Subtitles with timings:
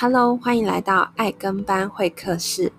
[0.00, 2.72] Hello，欢迎来到爱跟班会客室。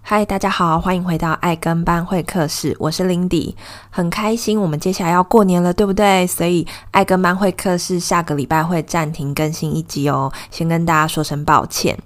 [0.00, 3.54] 嗨，大家好，欢迎回到爱跟班会客室，我是 Lindy，
[3.88, 6.26] 很开心我们接下来要过年了，对不对？
[6.26, 11.96] 所以爱跟班会客室下个礼拜会暂停更新一集哦，先跟大家说声抱歉。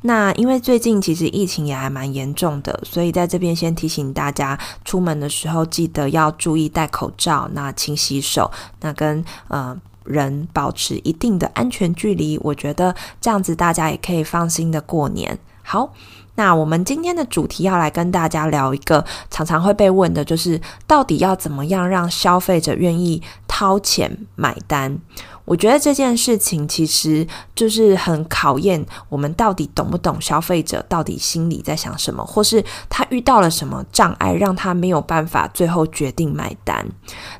[0.00, 8.50] 那因为最近其实疫情也还蛮严重的，所以在这边先提醒大家，出门的时候记得要注意戴口罩，那勤洗手，
[8.80, 9.78] 那跟呃。
[10.06, 15.38] 人保持一定的安全距离，我觉得这样子大家也可以放心的过年。
[15.62, 15.92] 好，
[16.36, 24.98] 那我们今天的主题要来跟大家聊一个常常会被问的，就是到底要怎么样让消费者愿意掏钱买单？
[25.46, 36.86] 我觉得这件事情其实就是很考验我们到底懂不懂消费者到底心里在想什么，或是他遇到了什么障碍，让他没有办法最后决定买单。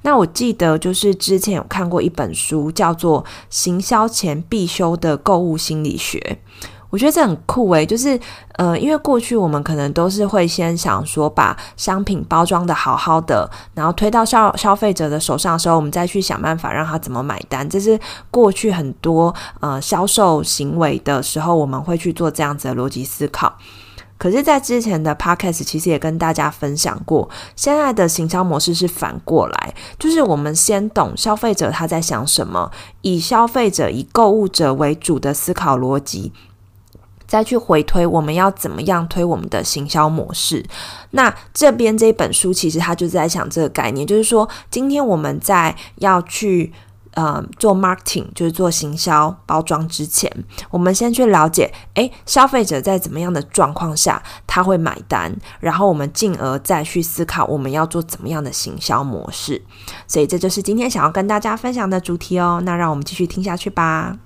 [0.02, 6.38] 那我记得就是之前有看过一本书，叫做《行销前必修的购物心理学》。
[6.90, 8.18] 我觉得这很酷诶，就是
[8.56, 17.68] 呃，因为过去我们可能都是会先想说把商品包装得好好的，然后推到消消费者的手上的时候，我们再去想办法让他怎么买单。
[17.68, 17.98] 这是
[18.30, 23.52] 过去很多呃销售行为的时候，我们会去做这样子的逻辑思考。
[24.18, 32.70] 可是，在之前的 podcast 其实也跟大家分享过，现在的行销模式是反过来，就是我们先懂消费者他在想什么，
[33.02, 36.32] 以消费者以购物者为主的思考逻辑。
[37.26, 40.64] 再去回推，我们要怎么样推我们的行销模式？
[41.10, 46.72] 那这边这本书其实他就在想这个概念，就是说，今天我们在要去
[47.14, 50.30] 呃做 marketing，就是做行销包装之前，
[50.70, 59.62] 我们先去了解，诶，消费者在怎么样的状况下他会买单，然后我们进而再去思考我们要做怎么样的行销模式。
[60.06, 62.60] 所以这就是今天想要跟大家分享的主题哦。
[62.64, 64.18] 那让我们继续听下去吧。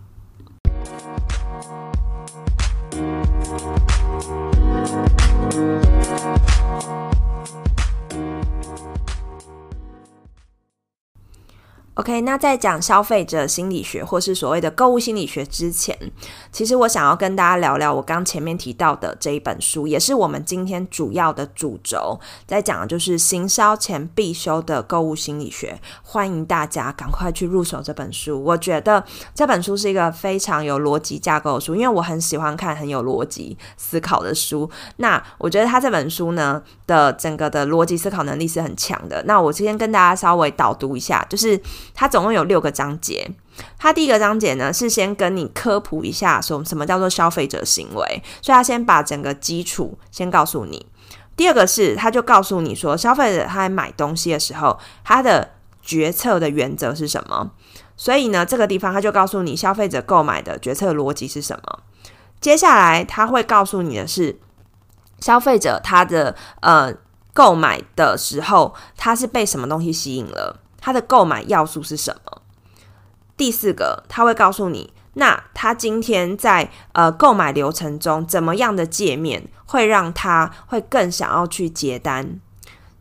[12.01, 15.95] OK，那在讲消费者心理学或是所谓的购物心理学之前，
[16.51, 25.79] 其实我想要跟大家聊聊我刚前面提到的这一本书，也是我们今天主要的主轴，在讲的就是行销前必修的购物心理学。
[26.03, 34.71] 欢迎大家赶快去入手这本书，我觉得这本书是一个非常有逻辑架构的书，因为我很喜欢看很有逻辑思考的书。
[34.97, 39.23] 那我觉得他这本书呢的整个的逻辑思考能力是很强的。
[39.27, 41.61] 那我今天跟大家稍微导读一下，就是。
[41.95, 43.31] 它总共有六个章节。
[43.79, 50.87] 它第一个章节呢，是先跟你科普一下，说什么叫做消费者行为，所以他先把整个基础先告诉你。
[51.37, 55.51] 第二个是，他就告诉你说，消费者他在买东西的时候，他的
[55.83, 57.51] 决策的原则是什么。
[57.97, 61.81] 所以呢，这个地方他就告诉你，消费者购买的决策逻辑是什么。
[62.41, 64.39] 接下来他会告诉你的是，
[65.21, 66.95] 消费者他的呃
[67.35, 70.61] 购买的时候，他是被什么东西吸引了。
[70.81, 72.43] 他的购买要素是什么？
[73.37, 82.41] 第四个，他会告诉你，那他今天在呃购买流程中，怎么样的界面会让他会更想要去结单？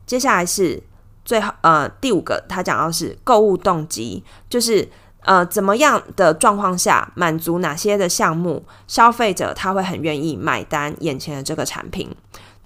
[0.06, 0.82] 接下来是
[1.26, 4.88] 最后呃第五个，他讲到是购物动机，就是
[5.22, 12.10] 呃怎么样的状况下满足哪些的项目，消费者他会很愿意买单眼前的这个产品。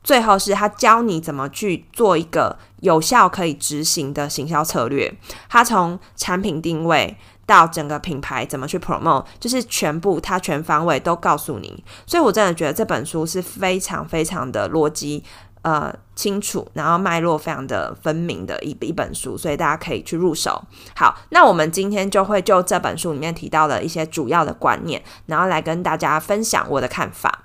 [0.04, 5.14] 最后是他教你怎么去做一个有效可以执行的行销策略。
[5.48, 7.16] 他从产品定位
[7.46, 11.84] 到整个品牌怎么去 promote，就是全部他全方位都告诉你。
[12.06, 15.24] 所以我真的觉得这本书是非常非常的逻辑
[15.62, 20.62] 呃清楚，然后脉络非常的分明的一一本书，所以大家可以去入手。
[20.96, 27.43] 好，那我们今天就会就这本书里面提到的一些主要的观念，然后来跟大家分享我的看法。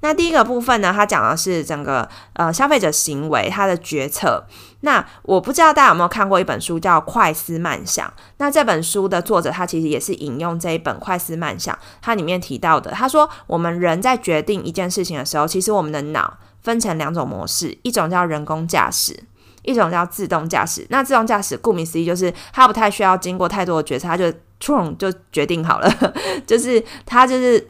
[0.00, 4.44] 那第一个部分呢，它讲的是整个呃消费者行为，他的决策。
[4.80, 8.06] 那我不知道大家有没有看过一本书叫《快思慢想》。
[8.36, 19.18] 那这本书的作者他其实也是引用这一本《快思慢想》，它里面提到的，他说我们人在决定一件事情的时候，其实我们的脑分成两种模式，一种叫人工驾驶，
[19.62, 20.86] 一种叫自动驾驶。
[20.90, 25.90] 那自动驾驶顾名思义就是它不太需要经过太多的决策，它就冲就决定好了，
[26.46, 27.68] 就是他就是。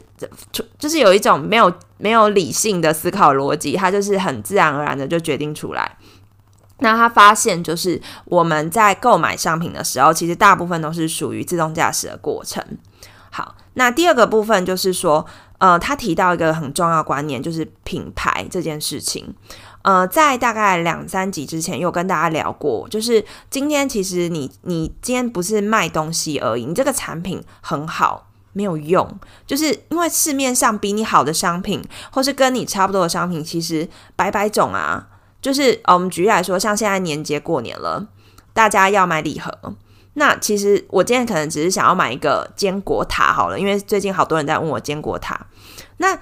[0.51, 5.95] 就就是有一种没有没有理性的思考逻辑，他就是很自然而然的就决定出来。
[6.79, 12.63] 那他发现，就是我们在购买商品的时候，其实大部分都是属于自动驾驶的过程。
[13.29, 15.23] 好，那第二个部分就是说，
[15.59, 19.35] 呃，他提到一个很重要观念，就是品牌这件事情。
[19.87, 29.09] 呃，在大概两三集之前有跟大家聊过，就是今天其实你你今天不是卖东西而已，你这个产品很好没有用，
[29.45, 31.81] 就是因为市面上比你好的商品，
[32.11, 33.87] 或是跟你差不多的商品，其实
[34.17, 35.07] 百百种啊。
[35.41, 38.09] 就是我们举例来说，像现在年节过年了，
[38.51, 39.49] 大家要买礼盒。
[40.15, 45.45] 那其实我今天可能只是想要买一个坚果塔好了，因为最近好多人在问我坚果塔。
[45.95, 46.19] 那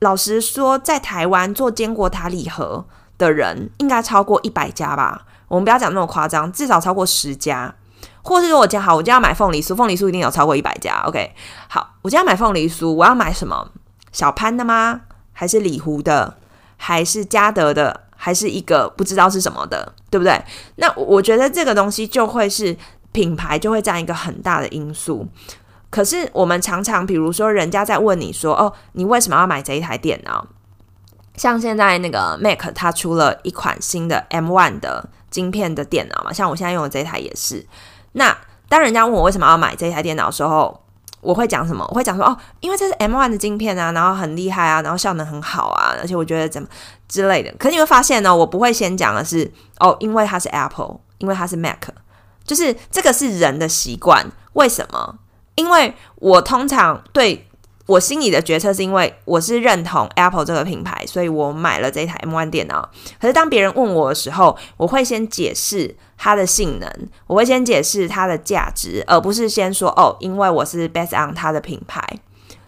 [0.00, 2.84] 老实说，在台湾做坚果塔礼盒
[3.18, 5.26] 的人应该超过一百家吧？
[5.48, 7.74] 我们不要讲那么夸张，至少超过十家。
[8.22, 11.02] 或是说我今天好，我就要买凤梨酥，凤梨酥一定有超过一百家。
[11.06, 11.34] OK，
[11.68, 13.70] 好，我今天要买凤梨酥，我要买什么？
[14.12, 15.00] 小潘的吗？
[15.32, 16.36] 还是里湖的？
[16.76, 18.02] 还是嘉德的？
[18.20, 20.42] 还是一个不知道是什么的，对不对？
[20.76, 22.76] 那我觉得这个东西就会是
[23.12, 25.26] 品牌就会占一个很大的因素。
[25.88, 30.46] 可是我们常常，比如说人家在问你说：“哦，你为什么要买这一台电脑？”
[31.38, 37.64] 像现在那个 Mac 它出了一款新的 M1 的晶片的电脑嘛，像我现在用的这一台也是。
[38.12, 38.36] 那
[38.68, 40.78] 当人家问我为什么要买这一台电脑的时候，
[41.20, 41.86] 我会讲什么？
[41.88, 46.68] 我会讲说：“哦，因为这是 M1 的晶片啊，然后很厉害啊，然后效能很好啊，而且我觉得怎么。”
[47.08, 51.78] 之类的，可你会发现呢，我不会先讲的是哦，因为它是 Apple，因为它是 Mac，
[52.44, 54.30] 就是这个是人的习惯。
[54.52, 55.18] 为什么？
[55.54, 57.47] 因为我通常对
[57.88, 62.88] 我心里的决策是因为我是认同 Apple 这个品牌，所以我买了这台 M1 电脑。
[63.18, 66.88] 可是当别人问我的时候，我会先解释它的性能，
[67.26, 72.06] 我会先解释它的价值，而不是先说哦，因为我是 based on 它的品牌。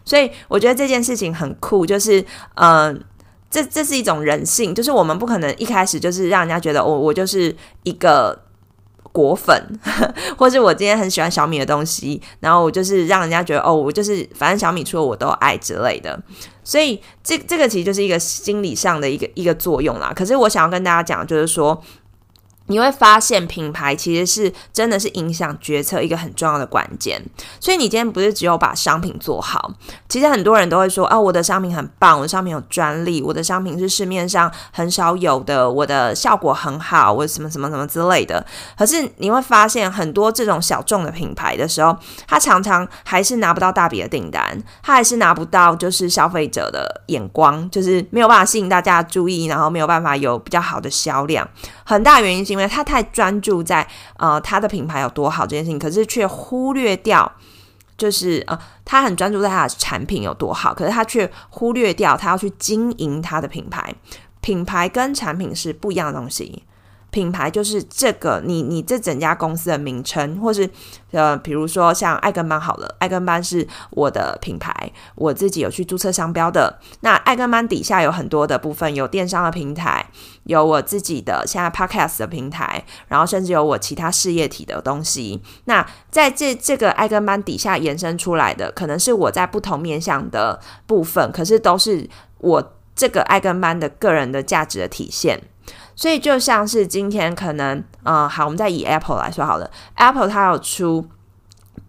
[0.05, 2.25] 所以我觉得这件事情很酷，就是
[2.55, 3.05] 嗯。
[3.53, 7.53] 这这是一种人性，就是我们不可能一开始就是让人家觉得我我就是
[7.83, 8.41] 一个
[9.13, 9.81] 果粉，
[10.37, 16.19] 或是我今天很喜欢小米的东西，然后我就是让人家觉得哦，我就是反正小米出了我都爱之类的。
[16.63, 20.13] 所以这这个其实就是一个心理上的一个一个作用啦。
[20.15, 21.83] 可是我想要跟大家讲，就是说。
[22.71, 27.21] 你会发现品牌其实是真的是影响决策一个很重要的关键，
[27.59, 29.73] 所以你今天不是只有把商品做好，
[30.09, 38.47] 其实很多人都会说啊，我的商品很棒，我的商品有专利，我的商品是市面上很少有的，我的效果很好，我什么什么什么之类的。
[38.79, 41.97] 可是你会发现很多这种小众的品牌的时候，
[42.29, 51.49] 他常常还是拿不到大笔的订单，他还是拿不到就是消费者的眼光，就是没有办法吸引大家注意，然后没有办法有比较好的销量。
[51.91, 57.31] 很大原因是因为他太专注在呃他的品牌有多好这件事情，可是却忽略掉，
[57.97, 63.93] 就是呃他很专注在他的产品有多好，可是他却忽略掉他要去经营他的品牌。
[64.41, 66.63] 品牌跟产品是不一样的东西。
[67.11, 70.69] 品牌就是这个，你你这整家公司的名称，或是
[71.11, 76.79] 呃，比如说像爱跟班好了，爱跟班是我的品牌，我自己有去注册商标的。
[77.01, 80.07] 那爱跟班底下有很多的部分，有电商的平台，
[80.45, 85.43] 有我自己的现在 Podcast 的平台，然后甚至有我其他事业体的东西。
[85.65, 92.09] 那在这这个爱跟班底下延伸出来的，可能是我在不同面向的部分，可是都是
[92.39, 95.41] 我这个爱跟班的个人的价值的体现。
[96.01, 101.07] 所以就像是今天可能，嗯、呃，好，我们再以 Apple 来说好了，Apple 它有出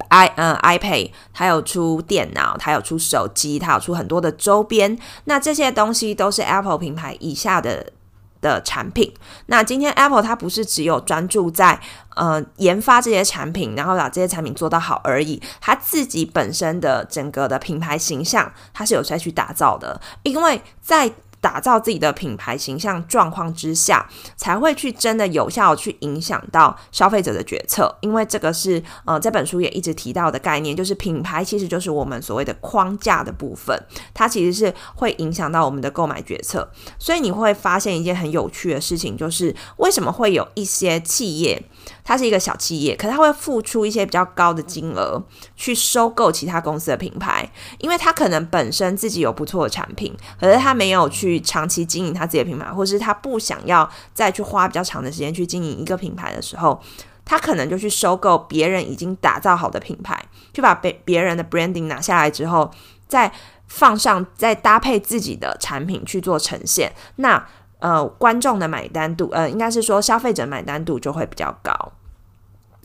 [0.09, 7.93] i 嗯 iPad，它有出电脑，它有出手机，它有出很多的周边，那这些东西都是 Apple 品牌以下的
[8.41, 9.13] 的产品。
[9.45, 11.79] 那今天 Apple 它不是只有专注在
[12.17, 21.09] 呃研发这些产品，然后把这些产品做到好而已，它自己本身的整个的品牌形象，它是有在去打造的，因为在
[21.41, 24.07] 打造自己的品牌形象状况之下，
[24.37, 27.93] 才会去真的有效去影响到消费者的决策。
[28.01, 33.77] 因为这个是呃这本书也一直提到的概念，就是品牌其实就是我们所谓的框架的部分，
[34.13, 36.69] 它其实是会影响到我们的购买决策。
[36.99, 41.63] 所以你会发现一件很有趣的事情，就是为什么会有一些企业。
[42.03, 45.23] 它是一个小企业，可是它会付出一些比较高的金额
[45.55, 56.81] 去收购其他公司的品牌，因为它可能本身自己有不错的产品，可是它没有去长期经营它自己的品牌，或是它不想要再去花比较长的时间去经营一个品牌的时候，
[57.23, 60.19] 它可能就去收购别人已经打造好的品牌，
[60.53, 62.71] 去把别别人的 branding 拿下来之后，
[63.07, 63.31] 再
[63.67, 66.91] 放上，再搭配自己的产品去做呈现。
[67.15, 67.47] 那
[67.81, 71.73] 呃，观众的买单度，呃，应该是说消费者买单度就会比较高。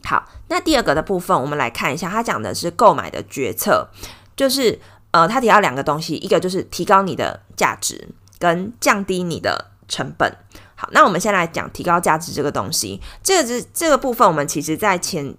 [0.04, 3.86] 好，那第二个的部分，我们来看一下，他讲的是购买的决策，
[4.34, 4.80] 就是
[5.12, 10.32] 呃，他提到两个东西，一个就是提高你的价值，跟降低你的成本。
[10.74, 15.36] 好，那我们先来讲提高价值这个东西，这个是这个部分，我们其实在前。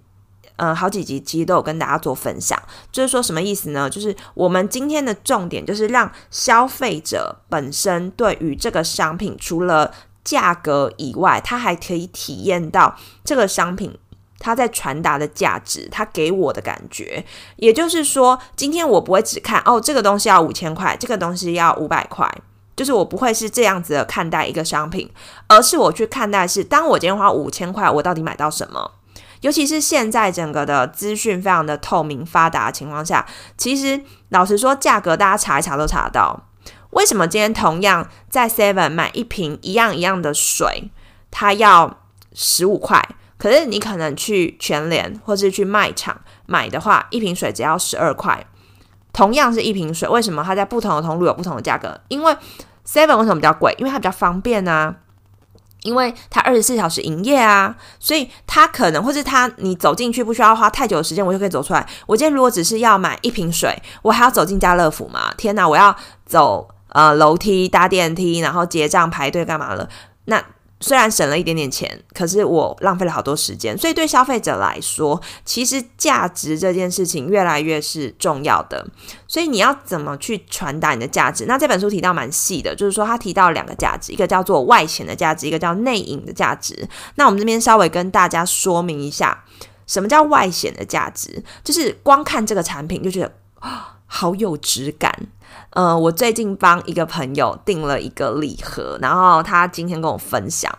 [0.58, 2.60] 嗯，好几集其实都有跟大家做分享，
[2.92, 3.88] 就是说什么意思呢？
[3.88, 13.96] 就是我们今天的重点就是让消费者本身对于这个商品，除了价格以外，他还可以体验到这个商品
[14.38, 17.24] 它在传达的价值，它给我的感觉。
[17.56, 22.30] 也就是说，今天我不会只看哦，这个东西要五千块，这个东西要五百块，
[22.76, 25.10] 就是我不会是这样子的看待一个商品，
[25.46, 28.92] 而是我去看待是，当我今天花五千块，我到底买到什么？
[29.40, 33.26] 尤其是现在整个的资讯非常的透明发达的情况下，
[33.56, 36.48] 其实老实说，价格大家查一查都查得到。
[36.90, 40.90] 为什么今天同样在 Seven 买一瓶一样一样的水，
[41.30, 41.98] 它要
[42.32, 48.46] 十五块，可是你可能去全联或是去卖场买的话，一瓶水只要十二块。
[49.12, 52.00] 同样是一瓶水，为什么它在不同的通路有不同的价格？
[52.08, 52.36] 因为
[52.86, 53.74] Seven 为什么比较贵？
[53.78, 54.94] 因为它比较方便啊。
[55.88, 61.84] 因为它二十四小时营业啊，所以它可能或是它你走进去不需要花太久的时间，我就可以走出来。
[62.06, 65.32] 我今天如果只是要买一瓶水，我还要走进家乐福吗？
[65.38, 69.88] 天哪，我要走呃楼梯搭电梯，然后结账排队干嘛了？
[70.26, 70.44] 那。
[70.80, 73.76] 虽然省了一点点钱，可是我浪费了好多时间。
[73.76, 78.86] 所以对消费者来说，其实价值这件事情越来越是重要的。
[79.26, 81.46] 所以你要怎么去传达你的价值？
[81.46, 86.88] 那这本书提到蛮细的，就是说他提到两个价值，一个叫做外显的价值，一个叫内隐的价值。
[87.16, 89.44] 那我们这边稍微跟大家说明一下，
[89.86, 91.42] 什么叫外显的价值？
[91.64, 95.26] 就是光看这个产品就觉得啊，好有质感。
[95.70, 100.72] 呃，我最近帮一个朋友订了一个礼盒，然后他今天跟我分享，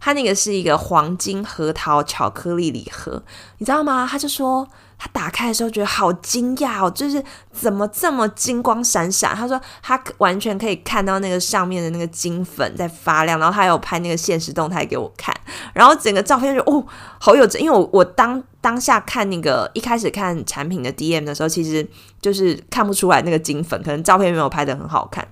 [0.00, 3.22] 他那个是一个黄金核桃巧克力礼盒，
[3.58, 4.06] 你知道吗？
[4.10, 4.66] 他就说
[5.02, 9.34] 他打开的时候觉得好惊讶哦，就是怎么这么金光闪闪？
[9.34, 15.34] 他说他完全可以看到那个上面的那个金粉在发亮，然后他有拍那个现实动态给我看，
[15.72, 16.84] 然后整个照片就哦，
[17.18, 18.42] 好有，因为我我当。
[18.62, 21.88] 当下看那个一开始看产品的 DM 的时候，其实
[22.20, 25.26] 就是看不出来那个金粉，可能照片没有拍的很好看。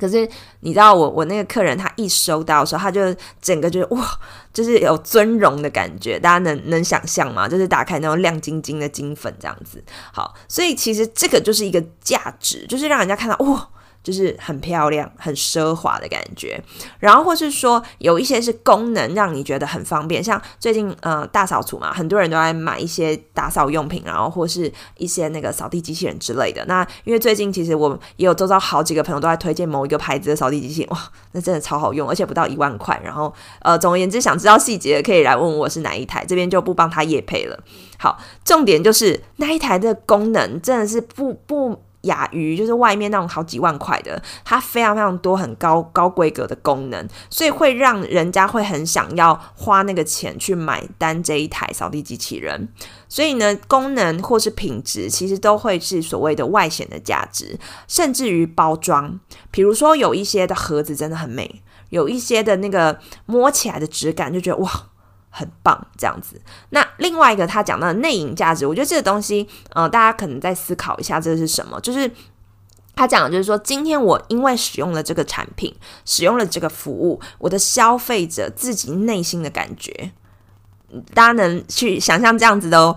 [0.00, 0.26] 可是
[0.60, 4.04] 你知道我我那个客人他一收到的时候，他就整个就是哇，
[4.52, 7.46] 就是有尊荣的感觉，大家能能想象吗？
[7.46, 9.84] 就是打开那种亮晶晶的金粉这样子。
[10.12, 13.68] 好，所以其实这个就是一个价值，就是让人家看到哇。
[14.02, 16.62] 就是很漂亮、很奢华的感觉，
[16.98, 26.64] 然后或是说有一些是功能让你觉得很方便，像最近呃大扫除嘛，很多人都在买一些打扫用品，然后或是一些那个扫地机器人之类的。
[26.66, 30.98] 那因为最近其实我也有周遭好几个朋友都在推荐某一个牌子的扫地机器人，哇，
[31.32, 32.98] 那真的超好用，而且不到一万块。
[33.04, 37.58] 然后呃，总而言之，想知道细节可以来问我是哪一台，这边就不帮他业配了。
[37.98, 41.82] 好，重点就是那一台的功能真的是不不。
[42.02, 52.68] 雅鱼就是外面那种好几万块的，它非常非常多很高高规格的功能，所以会让人家会很想要花那个钱去买单这一台扫地机器人。
[53.08, 59.18] 所以呢，功能或是品质其实都会是所谓的外显的价值，甚至于包装，
[59.50, 64.70] 比如说有一些的盒子真的很美，有一些的那个摸起来的质感就觉得哇。
[65.30, 66.40] 很棒，这样子。
[66.70, 71.80] 那另外一个他讲到的内隐价值，我觉得这个东西，呃，大家可能再思考一下，这是什么？
[71.80, 72.10] 就是
[72.94, 80.12] 他讲的就是说，今天我因为使用了这个产品，使用了这个服务，我的消费者自己内心的感觉，
[81.14, 82.94] 大家能去想象这样子的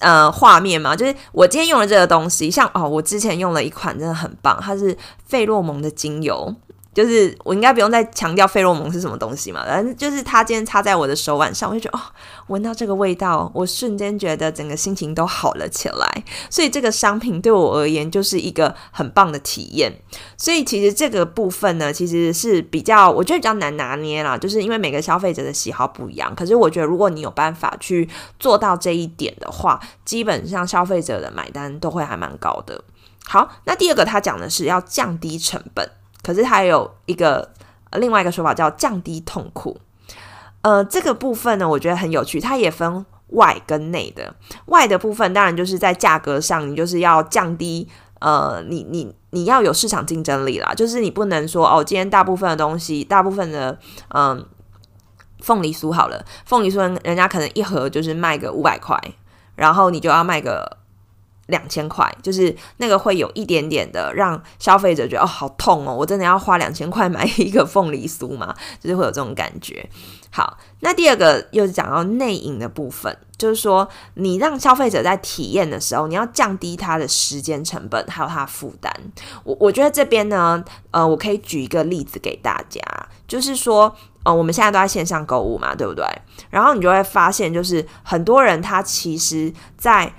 [0.00, 0.96] 呃画面吗？
[0.96, 6.56] 就是我今天用了这个东西，像哦，我之前用了一款真的很棒，它是费洛蒙的精油。
[6.94, 12.02] 就是我应该不用再强调费洛蒙是什么东西嘛，反正就是它今天擦在我的手腕上，我就觉得哦，
[12.46, 16.24] 闻到这个味道，我瞬间觉得整个心情都好了起来。
[16.48, 19.92] 所以这个商品对我而言就是一个很棒的体验。
[20.36, 26.32] 所以其实这个部分呢，其实是比较我觉得比较难拿捏啦，就是因为每个消费者的喜好不一样。
[26.34, 28.08] 可是我觉得如果你有办法去
[28.38, 32.82] 做到这一点的话，基本上消费者的买单都会还蛮高的。
[33.26, 35.90] 好，那第二个他讲的是要降低成本。
[36.24, 37.52] 可是它有一个
[37.92, 39.78] 另外一个说法叫降低痛苦，
[40.62, 44.34] 呃，这个部分呢，我觉得很有趣，它也分外跟内的。
[44.66, 47.86] 外的部分当然就是在价格上，你就是要降低，
[48.20, 53.78] 呃，你你你要有市场竞争力啦，就是你不能说哦，今天大部分的东西，大部分的
[54.08, 54.44] 嗯，
[55.40, 58.98] 凤梨酥好了，凤梨酥人家可能一盒就是卖个五百块，
[59.54, 60.78] 然后你就要卖个。
[61.46, 68.54] 两千块，就是那个会有一点点的让消费者觉得哦，好痛哦，我真的要花两千块买一个凤梨酥吗？
[68.80, 69.88] 就是会有这种感觉。
[70.30, 78.92] 好，那第二个又是讲到内隐的部分，就是说你让消费者在体验的时候，你要降低他的时间成本，还有他的负担。
[79.44, 82.80] 我我觉得这边呢，呃，我可以举一个例子给大家，
[83.28, 86.04] 就是说，呃，我们现在都在线上购物嘛，对不对？
[86.50, 90.12] 然后你就会发现，就是很多人他其实在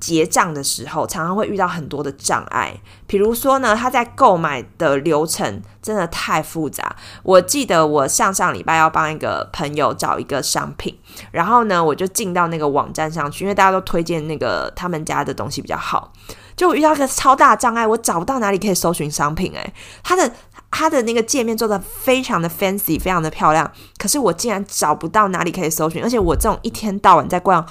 [0.00, 2.74] 结账的时候，常常会遇到很多的障碍。
[3.06, 6.94] 比如说呢，他在购买的流程真的太复杂。
[7.22, 10.98] 我记得我上上礼拜要帮一个朋友找一个商品，
[11.30, 16.12] 然后呢，我就进到那个网站上去，因为大家都推荐那个他们家的东西比较好。
[16.54, 19.52] 就遇到一个超大障碍，我找不到哪里可以搜寻商品。
[19.54, 20.32] 诶，他的
[20.70, 27.64] 他的那个界面做的非常的 fancy，非常的漂亮，可是我竟然找不到哪里可以搜寻，而且我这种一天到晚在逛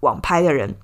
[0.00, 0.76] 网拍的人。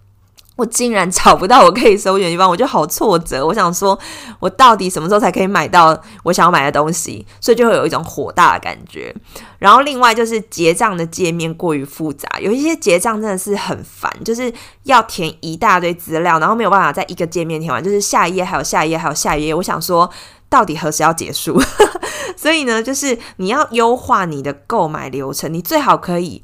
[0.60, 3.46] 我竟然找不到我可以搜寻的地方，我就好挫折。
[3.46, 3.98] 我想说，
[4.38, 7.26] 我到底什么时候才可以买到我想要买的东西？
[7.40, 9.14] 所以就会有一种火大的感觉。
[9.58, 14.52] 然后另外就是结账的界面过于复杂，有一些结账真的是很烦，就是
[14.82, 19.54] 要填一大堆资料，然后没有办法在一个界面填完，就是下一页还有下一页还有下一页。
[19.54, 20.10] 我想说，
[20.50, 21.58] 到底何时要结束？
[22.36, 26.42] 所以呢，就是你要优化你的购买流程，你最好可以。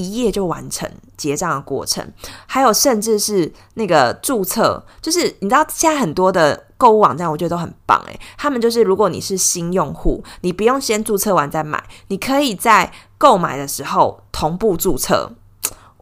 [0.00, 2.06] 一页就完成结账的过程，
[2.46, 15.32] 还有甚至是那个注册，就是你知道现在很多的购物网站，我觉得都很棒诶，他们就是如果你是新用户，你不用先注册完再买，你可以在购买的时候同步注册。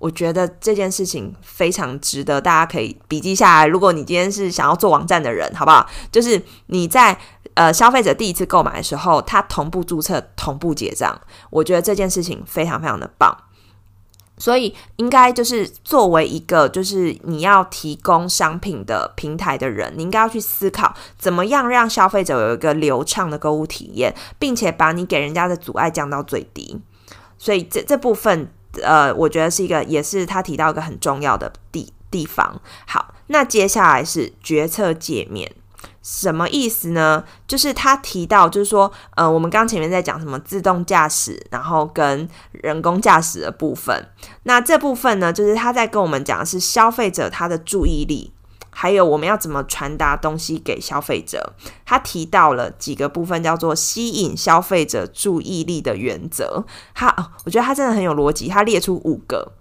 [0.00, 3.66] 我觉得这件事情非常值得大家可以笔记下来。
[3.66, 5.84] 如果你今天是想要做网站的人，好不好？
[6.12, 7.18] 就是你在
[7.54, 13.36] 呃消费者第一次购买的时候，他同步注册、同步结账，我觉得这件事情非常非常的棒。
[14.38, 26.80] 所以，应该就是作为一个就是你要提供商品的平台的人，你应该要去思考怎么样让消费者有一个流畅的购物体验，并且把你给人家的阻碍降到最低。
[27.37, 28.49] 所以这这部分，
[28.83, 32.61] 呃，我觉得是一个，也是他提到一个很重要的地地方。
[32.87, 35.52] 好，那接下来是决策界面。
[36.10, 37.22] 什么意思呢？
[37.46, 44.08] 就是他提到，就是说，呃，我们刚前面在讲什么自动驾驶，然后跟人工驾驶的部分。
[44.44, 48.32] 那这部分呢，就是他在跟我们讲的是消费者他的注意力，
[48.70, 51.52] 还有我们要怎么传达东西给消费者。
[51.84, 56.64] 他提到了几个部分，叫做吸引消费者注意力的原则。
[56.94, 59.52] 他，我觉得他真的很有逻辑，他列出五个。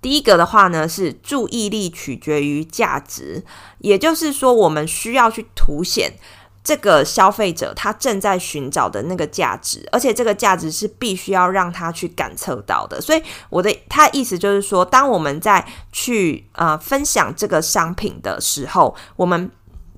[0.00, 3.44] 第一个的话呢，是注意力取决于价值，
[3.78, 6.14] 也就是说，我们需要去凸显
[6.62, 13.00] 这个消费者他正在寻找的那个价值，而且这个价值是必须要让他去感测到的。
[13.00, 19.50] 所以，我的他的意思就是说，当我们在去呃分享这个商品的时候，我们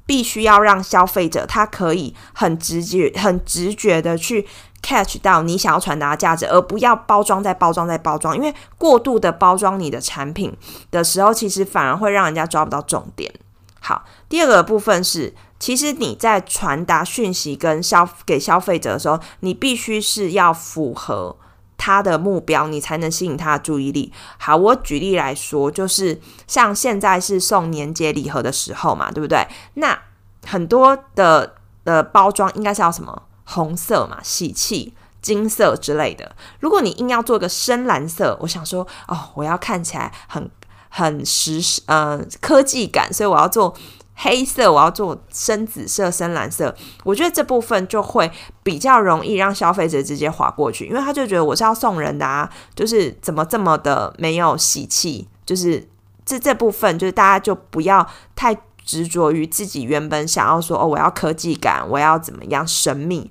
[0.06, 4.46] 必须要让消费者他可以很直觉、很直觉的去。
[4.84, 10.52] catch 到你想要传达的价值，而不要包装再包装再包装，因为过度的包装你的产品
[10.90, 13.32] 的时候，其实反而会让人家抓不到重点。
[13.78, 21.36] 好，第二个部分是，其实你在传达讯息跟消给消费者的时候，你必须是要符合
[21.84, 24.12] 他的目标，你才能吸引他的注意力。
[24.38, 29.44] 好，我举例来说，就是像现在是送年节礼盒的时候嘛，对不对？
[29.74, 29.98] 那
[30.46, 33.22] 很多的的包装应该是要什么？
[33.44, 36.36] 红色嘛，喜气、金色之类的。
[36.60, 40.48] 如果你硬要做个深蓝色，我想说，哦，我要看起来很
[40.88, 43.74] 很时尚，呃，科技感，所以我要做
[44.14, 46.74] 黑色，我要做深紫色、深蓝色。
[47.04, 48.30] 我觉得这部分就会
[48.62, 55.88] 比较容易让消费者直接划过去，因为他就觉得我是要送人的啊，就是怎么这么的没有喜气，就是
[56.24, 58.56] 这这部分就是大家就不要太。
[58.84, 63.30] 执着于自己原本想要说哦，我要科技感，我要怎么样神秘？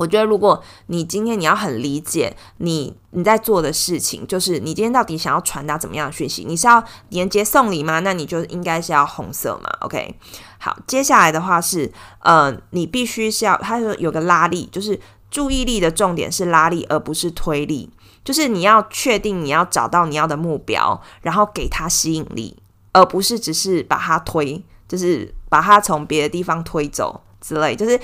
[0.00, 6.42] 我觉得，如果你今天你要很理解你你在做的事情，就是你今天到底想要传达怎么样的讯息？
[6.48, 8.00] 你是要连接送礼吗？
[8.00, 9.68] 那你就应该是要红色嘛。
[9.80, 10.14] OK，
[10.58, 14.98] 好，接下来的话是，呃，你必须是要，它说有个拉力，就是
[15.30, 17.90] 注意力的重点是拉力，而不是推力，
[18.24, 22.56] 就是你要确定你要找到你要的目标，然后给它吸引力。
[22.92, 28.00] 而不是只是把它推，就是把它从别的地方推走之类，就是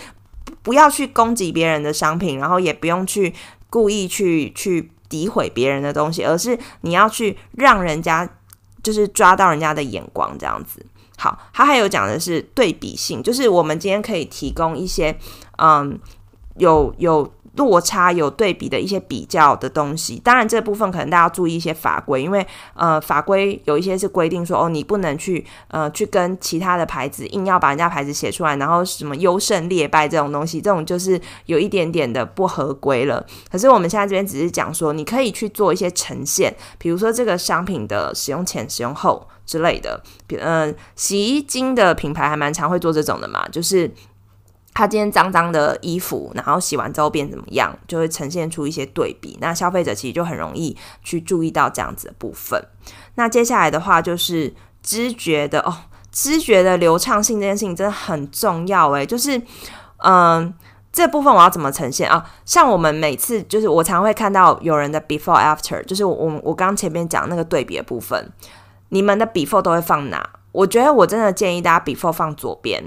[0.63, 3.33] 不要去攻击别人的商品，然后也不用去
[3.71, 8.29] 故意去去诋毁别人的东西，而是你要去让人家
[8.83, 10.85] 就是抓到人家的眼光这样子。
[11.17, 15.17] 好，他还有讲的是对比性，就是我们今天可以提供一些
[15.59, 15.99] 嗯
[16.57, 17.33] 有有。
[17.57, 33.25] 落差有对比的一些比较的东西，当然这部分可能大家要注意一些法规，因为呃法规有一些是规定说哦，你不能去呃去跟其他的牌子硬要把人家牌子写出来，然后什么优胜劣败这种东西，这种就是有一点点的不合规了。
[33.51, 43.91] 可是我们现在这边只是讲说，你可以去做一些呈现，比如说这个商品的使用前、使用后之类的，比嗯、呃、洗衣精的品牌还蛮常会做这种的嘛，就是。
[44.77, 49.39] 他今天脏脏的衣服，然后洗完之后变怎么样，就会呈现出一些对比。
[49.41, 52.63] 那消费者其实就很容易去注意到这样子的部分。
[53.15, 55.75] 那接下来的话就是知觉的哦，
[56.13, 59.41] 知觉的流畅性这件事情真的很重要诶，就是
[60.05, 60.53] 嗯。
[60.93, 62.25] 这部分我要怎么呈现啊？
[62.47, 68.33] 像我们每次就是我常会看到有人的 before after，就是我我刚前面讲那个对比的部分，
[68.89, 70.27] 你们的 before 都会放哪？
[70.53, 72.83] 我觉得我真的建议大家 before 放左边，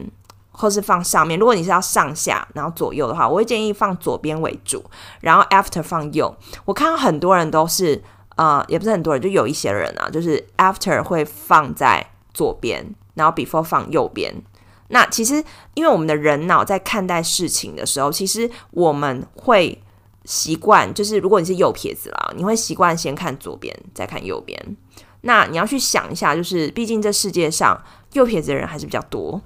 [0.60, 1.40] 或是放上面。
[1.40, 4.84] 如果你是要上下然后左右的话，我会建议放左边为主，
[5.22, 6.36] 然后 after 放右。
[6.66, 8.02] 我看到很多人都是
[8.36, 14.34] 呃，也不是很多人，就有一些人啊，就是 after 会放在左边，然后 before 放右边。
[14.90, 15.44] 那其实，
[15.76, 19.82] 因为我们的人脑在看待事情的时候，其实我们会
[20.26, 24.60] 习惯，就是如果你是右撇子啦，你会习惯先看左边，再看右边。
[25.22, 27.78] 那你要去想一下，就是毕竟这世界上
[28.14, 29.40] 右撇子的人还是比较多，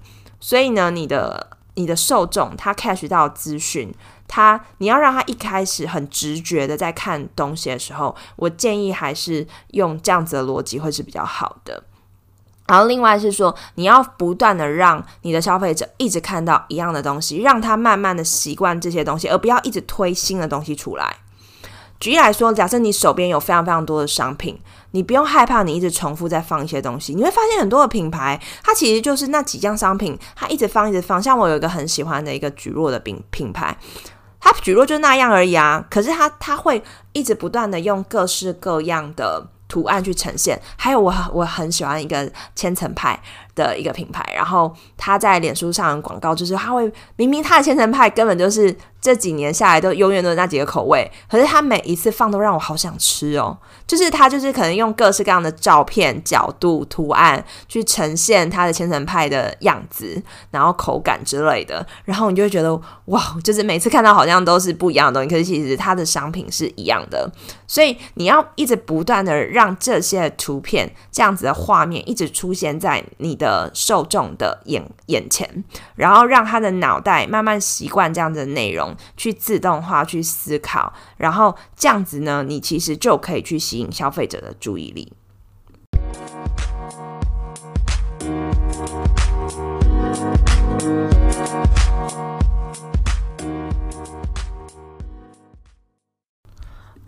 [0.46, 3.96] 所以呢，你的你的受众他 catch 到资讯，
[4.28, 11.82] 他你要让他一开始很直觉的在看东西的时候，我建议还是用这样子的逻辑会是比较好的。
[12.68, 21.16] 然后，另外是说，你要不断的让你的消费者一直看到一样的东西，让他慢慢的习惯这些东西，而不要一直推新的东西出来。
[22.02, 24.60] 举例来说，假设你手边有非常非常多的商品，
[24.94, 31.22] 你不用害怕你一直重复在放一些东西，你会发现很多的品牌，它其实就是那几样商品，它一直放一直放。
[31.22, 33.78] 像我有一个很喜欢的一个蒟蒻的品品牌，
[34.40, 39.50] 它蒟蒻就那样而已啊，可是它它会一直不断的用各式各样的。
[39.70, 43.20] 图案去呈现，还有我我很喜欢一个千层派
[43.56, 62.74] 的一个品牌，然后他在脸书上广告就是他会明明他的千层派根本就是这几年下来都永远都是那几个口味，可是他每一次放都让我好想吃哦，就是他就是可能用各式各样的照片、角度、图案去呈现他的千层派的样子，然后口感之类的，然后你就会觉得
[63.06, 67.30] 哇，就是每次看到好像都是不一样的东西，可是其实它的商品是一样的，
[67.68, 69.78] 所以你要一直不断的让。
[69.84, 85.12] 这些图片这样子的画面一直出现在你的的受众的眼眼前，然后让他的脑袋慢慢习惯这样子的内容，去自动化去思考，然后这样子呢，你其实就可以去吸引消费者的注意力。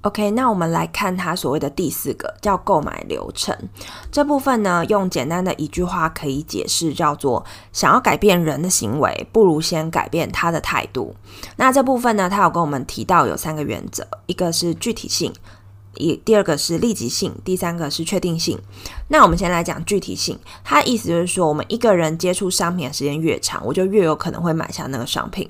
[0.05, 3.57] OK，那我们来看它所谓的第四个叫购买流程
[4.11, 11.15] 这部分呢，用简单的一句话可以解释，叫做想要改变人的行为，不如先改变他的态度。
[11.55, 15.33] 那这部分呢，他有跟我们提到有三个原则，一个是具体性，
[15.95, 18.59] 一第二个是立即性，第三个是确定性。
[19.07, 25.49] 那我们先来讲具体性，它的意思就是说，我们一个人接触商品的时间越长，我就越有可能会买下那个商品。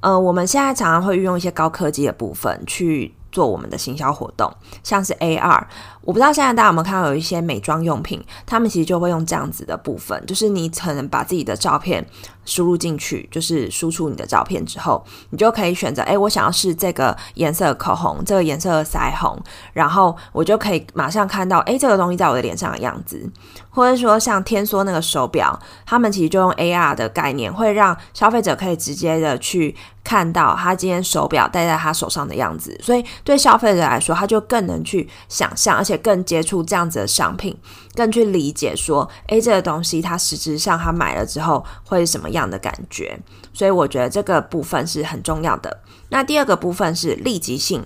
[0.00, 3.14] 呃，我们现在常常会运用一些高科技的部分去。
[3.32, 4.52] 做我们的行销活动，
[4.84, 5.66] 像是 AR，
[6.04, 12.04] 我不知道现在大家有没有看到有一些美妆用品，他们其实就会用这样子的部分，就是你可能把自己的照片
[12.44, 19.38] 输入进去，就是输出你的照片之后，你就可以选择，诶，我想要试这个颜色的口红，这个颜色的腮红，
[19.72, 23.30] 然后我就可以马上看到，诶，这个东西在我的脸上的样子，
[23.70, 29.76] 或者说像天梭那个手表，他们其实就用 AR 的概念，会让消费者可以直接的去。
[30.04, 37.56] 看到他今天手表戴在他手上的样子，所以对消费者来说，他就更能去想象，而且更接触这样子的商品，
[37.94, 43.18] 更去理解说，诶，这个东西它实质上它买了之后会是什么样的感觉。
[43.52, 45.82] 所以我觉得这个部分是很重要的。
[46.08, 47.84] 那第二个部分是立即性。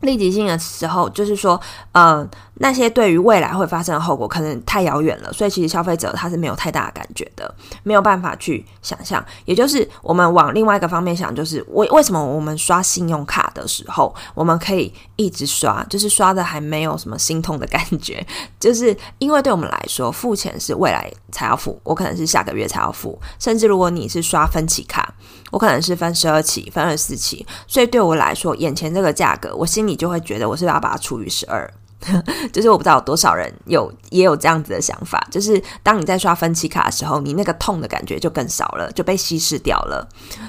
[0.00, 1.60] 立即性的时候，就是说，
[1.92, 9.24] 呃，那些对于未来会发生的后果可能太遥远了，所以其实消费者他是没有太大的感觉的，没有办法去想象。
[9.46, 18.24] 也就是我们往另外一个方面想，就是为为什么我们刷信用卡的时候，我们可以一直刷，就是刷的还没有什么心痛的感觉，
[18.60, 25.14] 就是因为对我们来说，付钱是未来才要付，我可能是下个月才要付，甚至如果你是刷分期卡。
[25.50, 31.72] 我可能是分十二期，分二十四期，所以对我来说，眼前这个价格，我心里就会觉得我是要把它除以十二，
[32.52, 40.06] 就是我不知道有多少人有也有这样子的想法，就是当你在刷分期卡的时候，你那个痛的感觉就更少了，就被稀释掉了。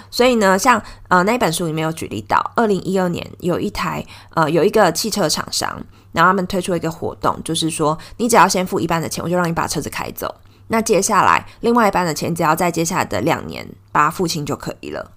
[0.10, 5.80] 所以呢，像呃那一本书里面有举例到，二零一二年有一台呃有一个汽车厂商，
[6.12, 10.34] 然后他们推出一个活动，就是说你只要先付一半的钱，我就让你把车子开走。
[10.68, 15.12] 那接下来，另外一半的钱只要在接下来的两年把它付清就可以了。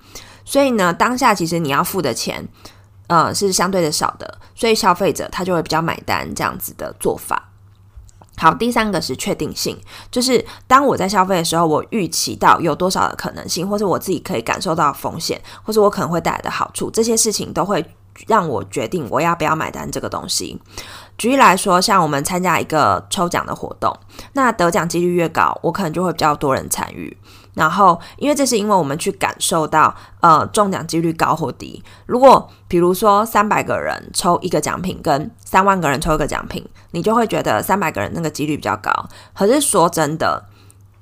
[0.44, 2.46] 所以呢，当下其实你要付的钱，
[3.08, 7.48] 呃，是相对的少的，所以消费者他就会比较买单这样子的做法。
[8.36, 9.76] 好，第三个是确定性，
[10.10, 17.84] 就是当我在消费的时候，我预期到有多少的可能性，或者我自己可以感受到风险，或者我可能会带来的好处，这些事情都会
[18.26, 20.60] 让我决定我要不要买单这个东西。
[21.18, 23.94] 举例来说，像我们参加一个抽奖的活动，
[24.32, 27.16] 那得奖几率越高，我可能就会比较多人参与。
[27.54, 31.82] 然后，因为这是因为我们去感受到，呃，中奖几率高或低。
[32.06, 38.90] 如果比如说三百个人抽一个奖品，跟三万个人抽一个奖品，你就会觉得三百个人那个几率比较高。
[39.34, 40.46] 可是说真的，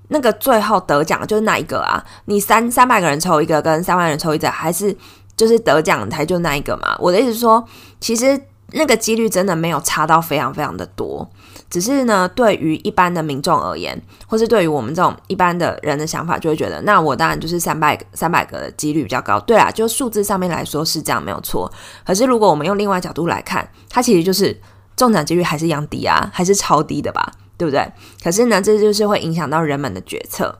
[0.08, 2.02] 那个最后得奖就是那一个啊？
[2.24, 4.96] 你三三百个人抽一个，跟三万人抽一个，还是
[5.38, 6.94] 就是得奖台就那一个嘛？
[6.98, 7.64] 我的意思是说，
[7.98, 8.38] 其实。
[8.72, 11.26] 那个几率真的没有差到非常非常的多，
[11.70, 19.40] 只是呢，对于一般的民众而言，或是对于我们这种一般的人的想法，就会觉得，那我当然就是三百三百个的几率比较高。
[19.40, 21.72] 对啦，就数字上面来说是这样没有错。
[22.04, 24.60] 可是如果我们用另外角度来看，它其实就是
[24.94, 27.90] 中奖几率还是一样低啊，还是超低的吧，对不对？
[28.22, 30.58] 可是呢，这就是会影响到人们的决策。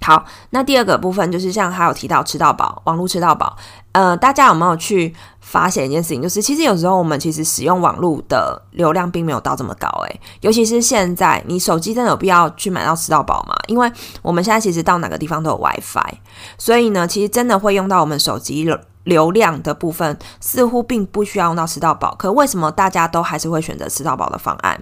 [0.00, 3.56] 好，那第二个部分就是像还有提到吃到饱，网络吃到饱。
[3.92, 6.22] 呃，大家有没有去发现一件事情？
[6.22, 13.54] 就是其实有时候我们其实使用网络的流量并没有到这么高，诶，尤其是现在，你手机真的有必要去买到吃到饱吗？
[13.66, 13.90] 因为
[14.22, 16.14] 我们现在其实到哪个地方都有 WiFi，
[16.56, 22.14] 所以呢，其实真的会用到我们手机流流量的部分，似乎并不需要用到吃到饱。
[22.16, 24.80] 可为什么大家都还是会选择吃到饱的方案？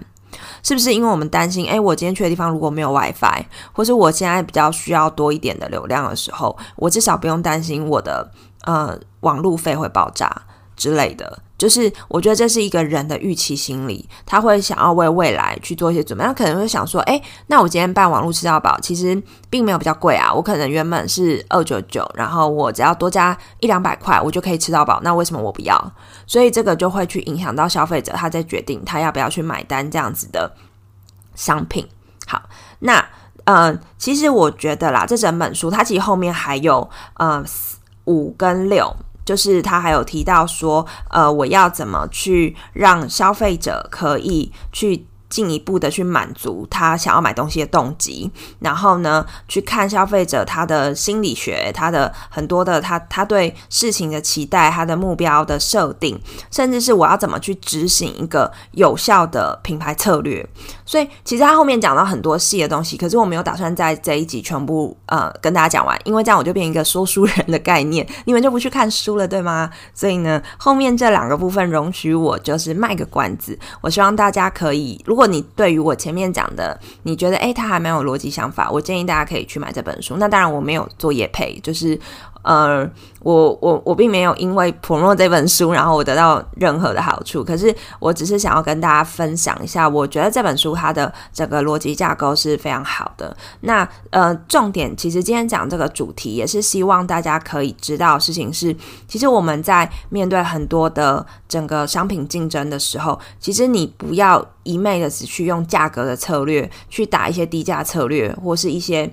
[0.63, 8.29] 是不是因为我们担心，诶，我今天去的地方如果没有 WiFi，或是我现在比较需要多一点的流量的时候，我至少不用担心我的
[8.65, 10.29] 呃网路费会爆炸。
[10.77, 11.39] 之类的。
[11.57, 16.23] 就是我觉得这是一个人的预期心理，他会想要为未来去做一些准备。
[16.23, 20.31] 他可能会想说，诶，那我今天办网络吃到饱，其实并没有比较贵啊。
[20.31, 25.01] 我可能原本是二九九，然后我只要多加一两百块，我就可以吃到饱。
[25.03, 25.91] 那为什么我不要？
[26.27, 30.55] 所以这个就会去影响到消费者，他在决定他要不要去买单这样子的
[31.33, 31.87] 商品。
[32.27, 32.39] 好，
[32.77, 33.03] 那
[33.45, 37.43] 嗯、其实我觉得啦，这整本书它其实后面还有呃
[38.05, 38.95] 五跟六。
[39.27, 45.05] 就是他还有提到说，呃，我要怎么去让消费者可以去。
[45.29, 56.17] 进一步的去满足他想要买东西的动机，然后呢，去看消费者他的心理学，他的很多的他他对事情的期待，他的目标的设定，
[56.49, 60.47] 甚至是我要怎么去执行一个有效的品牌策略。
[60.87, 69.69] 所以，其实他后面讲到很多细的东西，可是我没有打算在这一集全部呃跟大家讲完，因为这样我就变一个说书人的概念，你们就不去看书了，对吗？
[69.93, 80.15] 所以呢，后面这两个部分容许我就是卖个关子，我希望大家可以如果你对于我前面讲的，你觉得诶，他还蛮有逻辑想法，我建议大家可以去买这本书。
[80.17, 81.99] 那当然我没有做业配，就是。
[82.47, 87.43] 呃，我我我并没有因为 promote 这本书，然后我得到任何的好处。
[87.43, 93.35] 可是我只是想要跟大家分享一下，我觉得这本书它的整个逻辑架构是非常好的。
[93.61, 98.73] 那呃，重点其实今天讲这个主题，也是希望大家可以知道事情是，
[99.09, 109.11] 其实我们在面对很多的整个商品竞争的时候，其实你不要一昧的只去用价格的策略去打一些低价策略，或是一些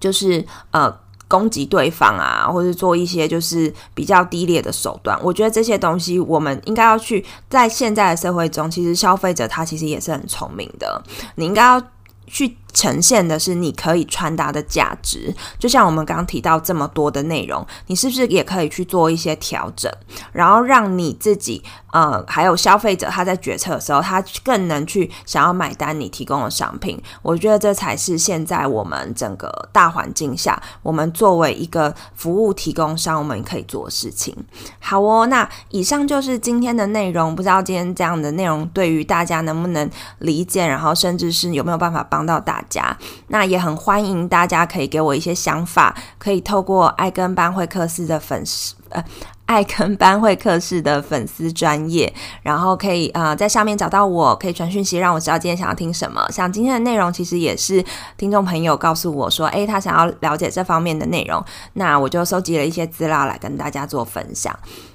[0.00, 0.92] 就是呃。
[1.32, 11.02] 攻击对方啊，或者做一些就是比较低劣的手段，我觉得这些东西我们应该要去在现在的社会中，其实消费者他其实也是很聪明的，
[11.36, 11.82] 你应该要
[12.26, 12.54] 去。
[12.72, 19.92] 呈现的是你可以传达的价值，就像我们刚刚提到这么多的内容，你是不是也可以去做一些调整，
[20.32, 27.00] 然后让你自己呃，还有消费者他在决策的时候，他更能去想要买单你提供的商品。
[27.20, 34.34] 我觉得这才是现在我们整个大环境下，我们作为一个服务提供商，我们可以做的事情。
[34.80, 42.96] 好哦，那以上就是今天的内容，不知道今天这样的内容对于大家能不能理解，然后甚至是有没有办法帮到大家。
[43.28, 49.02] 那也很欢迎大家可以给我一些想法，可以透过爱跟班会客室的粉丝呃，
[49.46, 56.26] 爱跟班会课室的粉丝专业，然后可以呃在上面找到我，可以传讯息让我知道今天想要听什么。
[56.30, 57.82] 像今天的内容，其实也是
[58.18, 64.54] 听众朋友告诉我说，诶，他想要了解这方面的内容，那我就收集了一些资料来跟大家做分享。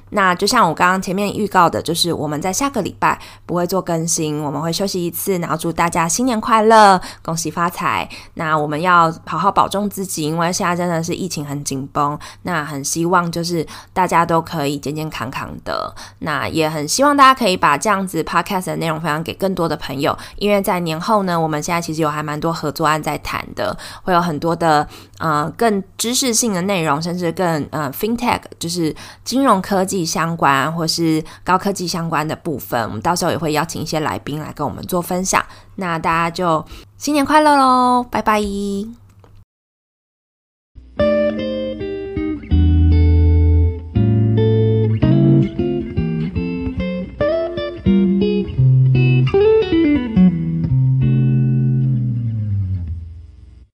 [0.09, 8.07] 那就像我刚刚前面预告的，就是我们在下个礼拜不会做更新，我们会休息一次，然后祝大家新年快乐，恭喜发财。
[8.35, 12.17] 那我们要好好保重自己，因为现在真的是疫情很紧绷。
[12.43, 15.93] 那很希望就是大家都可以健健康康的。
[16.19, 24.87] 那也很希望大家可以把这样子 podcast 的内容分享给更多的朋友，因为在年后呢，我们现在其实有还蛮多合作案在谈的，会有很多的
[25.19, 30.07] 呃更知识性的内容，甚至更呃 fintech 就是金融科技。
[30.07, 35.43] 相关或是高科技相关的部分，我们到时候也会邀请一些来宾来跟我们做分享。
[35.75, 36.65] 那大家就
[36.97, 38.41] 新年快乐喽，拜拜。